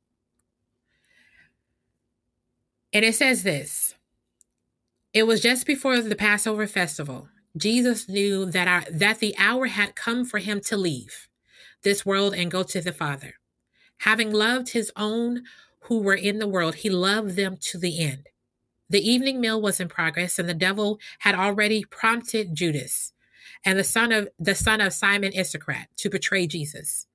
[2.92, 3.94] And it says this
[5.18, 7.28] It was just before the Passover festival.
[7.56, 11.28] Jesus knew that, our, that the hour had come for him to leave
[11.82, 13.34] this world and go to the Father.
[14.02, 15.42] Having loved his own
[15.80, 18.28] who were in the world, he loved them to the end.
[18.88, 23.12] The evening meal was in progress, and the devil had already prompted Judas
[23.64, 27.08] and the son of the son of Simon Iscariot to betray Jesus.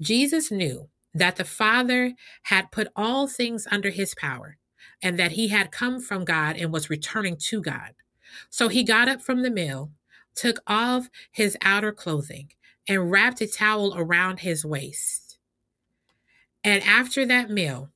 [0.00, 2.14] Jesus knew that the Father
[2.44, 4.56] had put all things under his power,
[5.02, 7.94] and that he had come from God and was returning to God.
[8.50, 9.90] So he got up from the meal,
[10.34, 12.50] took off his outer clothing,
[12.88, 15.38] and wrapped a towel around his waist.
[16.64, 17.90] And after that meal,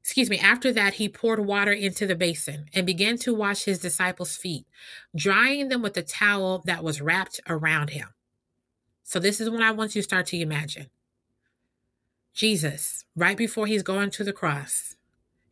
[0.00, 3.78] excuse me, after that, he poured water into the basin and began to wash his
[3.78, 4.66] disciples' feet,
[5.16, 8.08] drying them with the towel that was wrapped around him.
[9.02, 10.88] So, this is what I want you to start to imagine.
[12.34, 14.96] Jesus, right before he's going to the cross,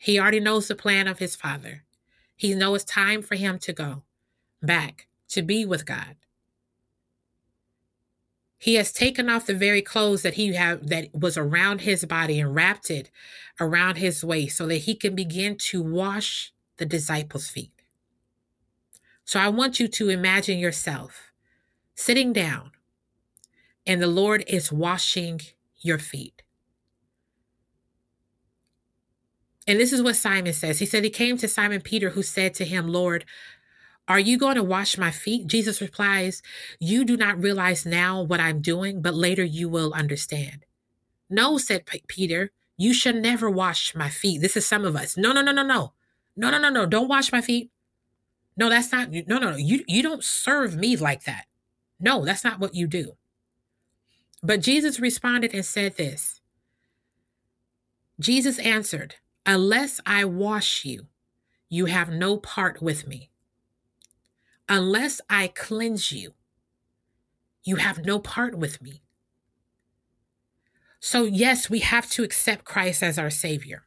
[0.02, 1.84] he already knows the plan of his Father.
[2.34, 4.02] He knows it's time for him to go
[4.60, 6.16] back to be with God.
[8.58, 12.40] He has taken off the very clothes that he had that was around his body
[12.40, 13.12] and wrapped it
[13.60, 17.70] around his waist so that he can begin to wash the disciples' feet.
[19.24, 21.30] So I want you to imagine yourself
[21.94, 22.72] sitting down
[23.86, 25.42] and the Lord is washing
[25.80, 26.42] your feet.
[29.66, 30.78] And this is what Simon says.
[30.80, 33.24] He said he came to Simon Peter, who said to him, Lord,
[34.08, 35.46] are you going to wash my feet?
[35.46, 36.42] Jesus replies,
[36.80, 40.64] You do not realize now what I'm doing, but later you will understand.
[41.30, 44.40] No, said P- Peter, you should never wash my feet.
[44.40, 45.16] This is some of us.
[45.16, 45.92] No, no, no, no, no.
[46.36, 46.86] No, no, no, no.
[46.86, 47.70] Don't wash my feet.
[48.56, 49.56] No, that's not no, no, no.
[49.56, 51.46] You you don't serve me like that.
[52.00, 53.12] No, that's not what you do.
[54.42, 56.40] But Jesus responded and said this.
[58.20, 61.06] Jesus answered, Unless I wash you,
[61.68, 63.32] you have no part with me
[64.72, 66.32] unless I cleanse you,
[67.62, 69.02] you have no part with me.
[70.98, 73.84] So, yes, we have to accept Christ as our Savior.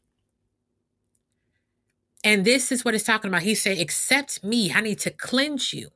[2.23, 3.43] And this is what he's talking about.
[3.43, 4.71] He said, Accept me.
[4.73, 5.89] I need to cleanse you.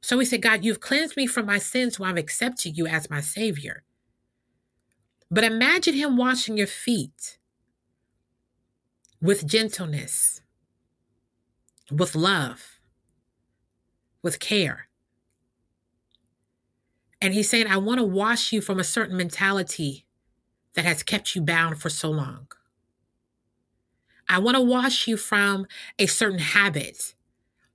[0.00, 3.10] So he said, God, you've cleansed me from my sins, so I've accepted you as
[3.10, 3.84] my Savior.
[5.30, 7.38] But imagine him washing your feet
[9.24, 10.42] with gentleness,
[11.90, 12.74] with love
[14.20, 14.88] with care.
[17.22, 20.04] And he's saying, I want to wash you from a certain mentality
[20.74, 22.48] that has kept you bound for so long.
[24.28, 25.66] I want to wash you from
[25.98, 27.14] a certain habit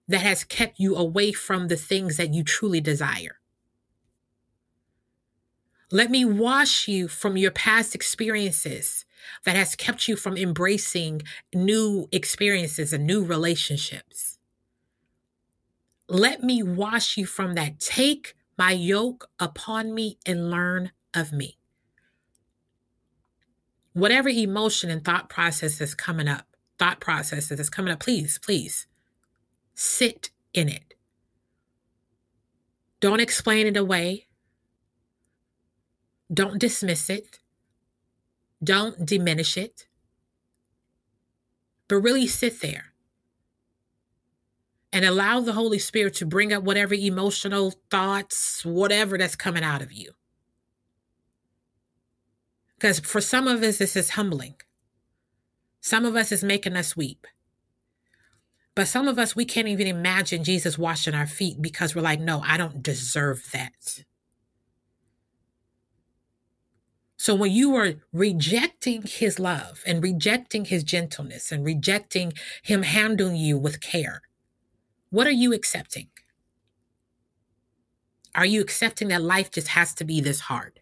[0.08, 3.40] that has kept you away from the things that you truly desire.
[5.92, 9.06] Let me wash you from your past experiences
[9.46, 11.22] that has kept you from embracing
[11.54, 14.38] new experiences and new relationships.
[16.08, 17.80] Let me wash you from that.
[17.80, 21.58] Take my yoke upon me and learn of me.
[23.94, 26.46] Whatever emotion and thought process is coming up,
[26.78, 28.88] thought process that is coming up, please, please
[29.76, 30.96] sit in it.
[33.00, 34.28] Don't explain it away.
[36.34, 37.40] Don't dismiss it.
[38.64, 39.88] Don't diminish it.
[41.88, 42.94] But really sit there
[44.92, 49.82] and allow the Holy Spirit to bring up whatever emotional thoughts, whatever that's coming out
[49.82, 50.12] of you.
[52.78, 54.56] Because for some of us, this is humbling.
[55.82, 57.28] Some of us is making us weep.
[58.76, 62.22] But some of us, we can't even imagine Jesus washing our feet because we're like,
[62.22, 64.06] no, I don't deserve that.
[67.20, 72.32] So when you are rejecting his love and rejecting his gentleness and rejecting
[72.64, 74.22] him handling you with care,
[75.10, 76.08] what are you accepting?
[78.34, 80.80] Are you accepting that life just has to be this hard?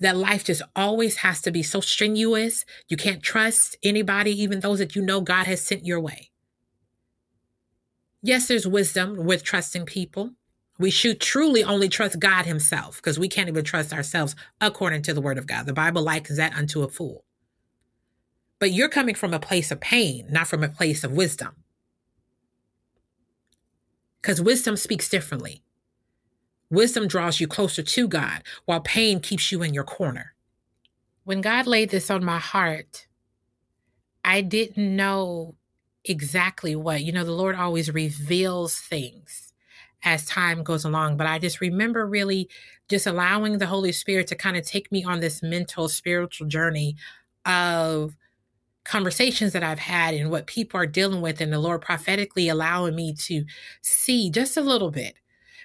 [0.00, 4.78] That life just always has to be so strenuous, you can't trust anybody, even those
[4.78, 6.30] that you know God has sent your way.
[8.22, 10.30] Yes, there's wisdom with trusting people.
[10.78, 15.14] We should truly only trust God Himself because we can't even trust ourselves according to
[15.14, 15.66] the Word of God.
[15.66, 17.24] The Bible likens that unto a fool.
[18.58, 21.56] But you're coming from a place of pain, not from a place of wisdom.
[24.20, 25.62] Because wisdom speaks differently.
[26.70, 30.34] Wisdom draws you closer to God, while pain keeps you in your corner.
[31.24, 33.06] When God laid this on my heart,
[34.24, 35.56] I didn't know
[36.04, 37.02] exactly what.
[37.02, 39.51] You know, the Lord always reveals things
[40.04, 41.16] as time goes along.
[41.16, 42.48] But I just remember really
[42.88, 46.96] just allowing the Holy Spirit to kind of take me on this mental, spiritual journey
[47.46, 48.16] of
[48.84, 52.96] conversations that I've had and what people are dealing with, and the Lord prophetically allowing
[52.96, 53.44] me to
[53.80, 55.14] see just a little bit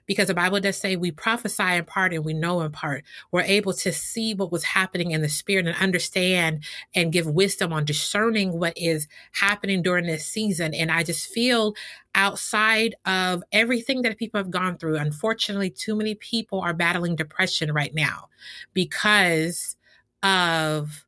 [0.08, 3.04] because the Bible does say we prophesy in part and we know in part.
[3.32, 6.64] We're able to see what was happening in the spirit and understand
[6.96, 10.74] and give wisdom on discerning what is happening during this season.
[10.74, 11.76] And I just feel
[12.16, 17.72] outside of everything that people have gone through, unfortunately, too many people are battling depression
[17.72, 18.30] right now
[18.74, 19.76] because
[20.24, 21.06] of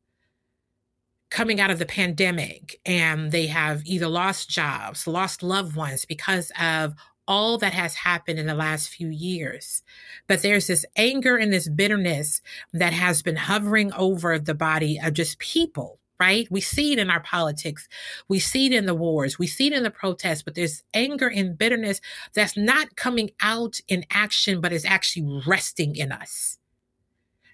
[1.29, 6.51] coming out of the pandemic and they have either lost jobs, lost loved ones because
[6.59, 6.93] of
[7.29, 9.83] all that has happened in the last few years.
[10.27, 12.41] But there's this anger and this bitterness
[12.73, 16.47] that has been hovering over the body of just people, right?
[16.49, 17.87] We see it in our politics.
[18.27, 19.37] We see it in the wars.
[19.37, 22.01] We see it in the protests, but there's anger and bitterness
[22.33, 26.57] that's not coming out in action, but is actually resting in us.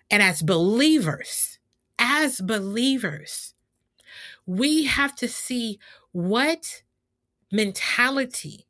[0.10, 1.60] And as believers,
[2.00, 3.54] as believers,
[4.46, 5.80] we have to see
[6.14, 6.84] what
[7.52, 8.65] mentality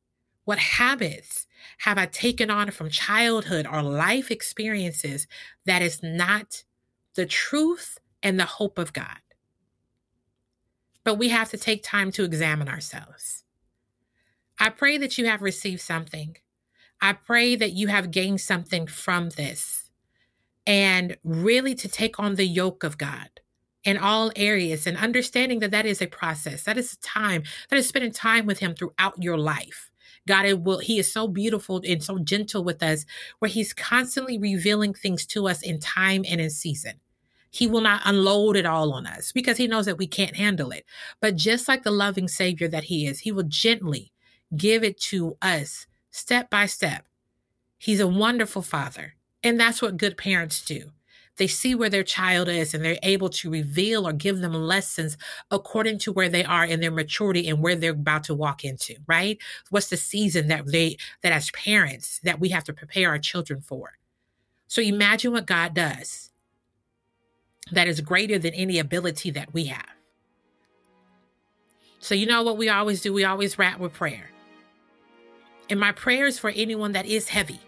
[0.46, 1.48] what habits
[1.80, 5.28] have I taken on from childhood or life experiences
[5.66, 6.64] that is not
[7.16, 9.20] the truth and the hope of God?
[11.04, 13.44] But we have to take time to examine ourselves.
[14.60, 16.38] I pray that you have received something.
[17.02, 19.92] I pray that you have gained something from this
[20.66, 23.30] and really to take on the yoke of God
[23.84, 26.64] in all areas and understanding that that is a process.
[26.64, 29.92] That is a time, that is spending time with Him throughout your life.
[30.28, 33.06] God it will he is so beautiful and so gentle with us
[33.40, 36.94] where he's constantly revealing things to us in time and in season.
[37.52, 40.72] He will not unload it all on us because he knows that we can't handle
[40.72, 40.86] it.
[41.22, 44.12] But just like the loving savior that he is, he will gently
[44.56, 47.06] give it to us step by step.
[47.78, 49.16] He's a wonderful father.
[49.44, 50.92] And that's what good parents do.
[51.38, 55.18] They see where their child is and they're able to reveal or give them lessons
[55.52, 58.96] according to where they are in their maturity and where they're about to walk into,
[59.08, 59.38] right?
[59.70, 63.62] What's the season that they, that as parents, that we have to prepare our children
[63.62, 63.98] for.
[64.68, 66.32] So imagine what God does
[67.72, 69.86] that is greater than any ability that we have.
[72.00, 73.12] So, you know what we always do?
[73.12, 74.30] We always wrap with prayer.
[75.72, 77.60] And my prayers for anyone that is heavy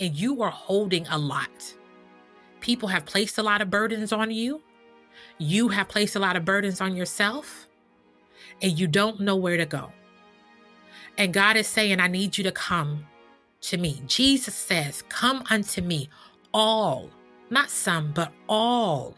[0.00, 1.74] and you are holding a lot
[2.60, 4.62] people have placed a lot of burdens on you.
[5.38, 7.66] You have placed a lot of burdens on yourself,
[8.62, 9.92] and you don't know where to go.
[11.18, 13.06] And God is saying, I need you to come
[13.62, 14.02] to me.
[14.06, 16.08] Jesus says, Come unto me,
[16.52, 17.10] all,
[17.50, 19.14] not some, but all.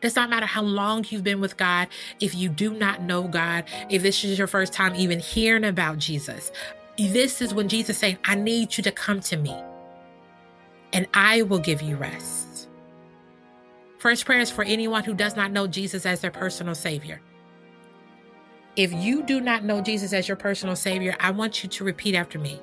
[0.00, 1.88] Does not matter how long you've been with God.
[2.20, 5.98] If you do not know God, if this is your first time even hearing about
[5.98, 6.50] Jesus,
[6.98, 9.56] this is when Jesus saying, I need you to come to me
[10.92, 12.41] and I will give you rest.
[14.02, 17.20] First prayer is for anyone who does not know Jesus as their personal Savior.
[18.74, 22.16] If you do not know Jesus as your personal Savior, I want you to repeat
[22.16, 22.60] after me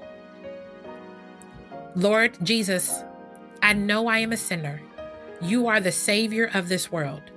[1.96, 3.06] Lord Jesus,
[3.64, 4.82] I know I am a sinner.
[5.42, 7.32] You are the Savior of this world.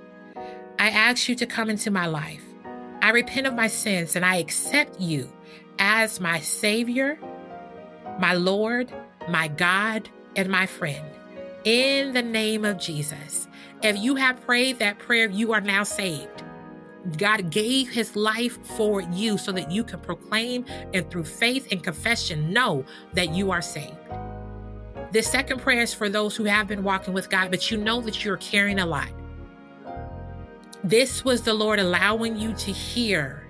[0.77, 2.43] I ask you to come into my life.
[3.01, 5.31] I repent of my sins and I accept you
[5.79, 7.17] as my Savior,
[8.19, 8.91] my Lord,
[9.29, 11.05] my God and my friend.
[11.63, 13.47] In the name of Jesus.
[13.83, 16.41] If you have prayed that prayer, you are now saved.
[17.17, 21.83] God gave his life for you so that you can proclaim and through faith and
[21.83, 23.97] confession know that you are saved.
[25.11, 27.99] The second prayer is for those who have been walking with God, but you know
[28.01, 29.09] that you're carrying a lot.
[30.81, 33.45] This was the Lord allowing you to hear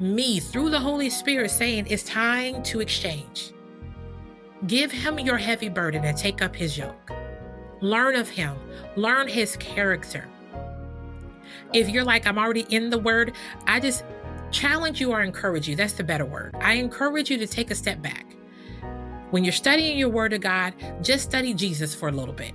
[0.00, 3.52] me through the Holy Spirit saying, It's time to exchange.
[4.66, 7.12] Give him your heavy burden and take up his yoke.
[7.82, 8.56] Learn of him,
[8.96, 10.26] learn his character.
[11.72, 13.34] If you're like, I'm already in the word,
[13.66, 14.04] I just
[14.52, 15.74] challenge you or encourage you.
[15.74, 16.54] That's the better word.
[16.60, 18.36] I encourage you to take a step back.
[19.30, 22.54] When you're studying your word of God, just study Jesus for a little bit.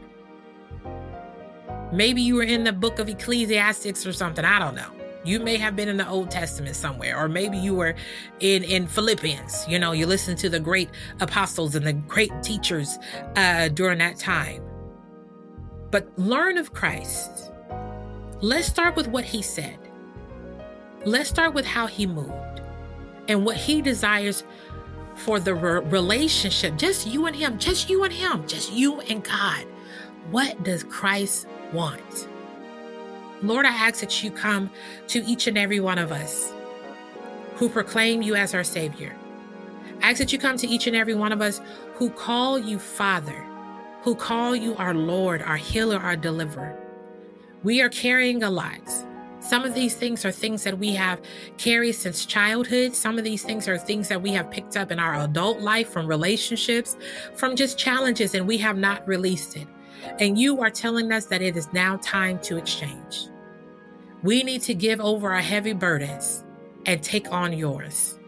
[1.91, 4.45] Maybe you were in the book of Ecclesiastics or something.
[4.45, 4.91] I don't know.
[5.25, 7.95] You may have been in the Old Testament somewhere, or maybe you were
[8.39, 9.67] in in Philippians.
[9.67, 12.97] You know, you listen to the great apostles and the great teachers
[13.35, 14.63] uh, during that time.
[15.91, 17.51] But learn of Christ.
[18.41, 19.77] Let's start with what he said.
[21.05, 22.61] Let's start with how he moved
[23.27, 24.43] and what he desires
[25.15, 26.77] for the re- relationship.
[26.77, 29.65] Just you and him, just you and him, just you and God.
[30.29, 32.27] What does Christ want?
[33.41, 34.69] Lord, I ask that you come
[35.07, 36.51] to each and every one of us
[37.55, 39.15] who proclaim you as our Savior.
[40.01, 41.61] I ask that you come to each and every one of us
[41.95, 43.46] who call you Father,
[44.01, 46.77] who call you our Lord, our healer, our deliverer.
[47.63, 48.81] We are carrying a lot.
[49.39, 51.21] Some of these things are things that we have
[51.57, 52.95] carried since childhood.
[52.95, 55.89] Some of these things are things that we have picked up in our adult life
[55.89, 56.97] from relationships,
[57.35, 59.67] from just challenges, and we have not released it.
[60.19, 63.27] And you are telling us that it is now time to exchange.
[64.23, 66.43] We need to give over our heavy burdens
[66.85, 68.19] and take on yours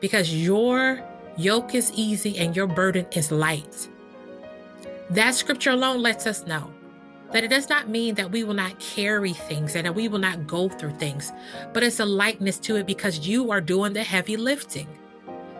[0.00, 1.02] because your
[1.36, 3.88] yoke is easy and your burden is light.
[5.10, 6.72] That scripture alone lets us know
[7.32, 10.18] that it does not mean that we will not carry things and that we will
[10.18, 11.32] not go through things,
[11.72, 14.88] but it's a likeness to it because you are doing the heavy lifting.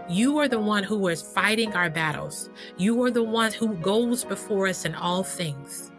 [0.08, 2.50] You are the one who is fighting our battles.
[2.76, 5.90] You are the one who goes before us in all things.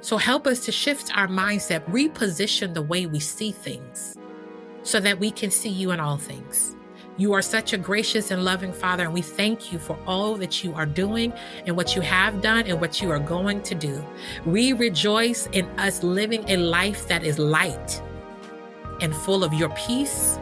[0.00, 4.16] So help us to shift our mindset, reposition the way we see things
[4.82, 6.76] so that we can see you in all things.
[7.18, 10.64] You are such a gracious and loving Father, and we thank you for all that
[10.64, 11.32] you are doing
[11.66, 14.02] and what you have done and what you are going to do.
[14.46, 18.02] We rejoice in us living a life that is light
[19.02, 20.38] and full of your peace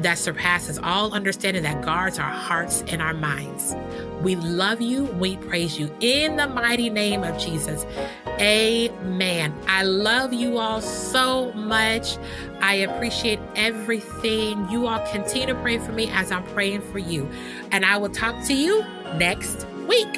[0.00, 3.74] that surpasses all understanding that guards our hearts and our minds.
[4.22, 5.04] We love you.
[5.04, 7.86] We praise you in the mighty name of Jesus.
[8.40, 9.54] Amen.
[9.66, 12.18] I love you all so much.
[12.60, 14.68] I appreciate everything.
[14.70, 17.28] You all continue to pray for me as I'm praying for you.
[17.70, 18.84] And I will talk to you
[19.16, 20.08] next week.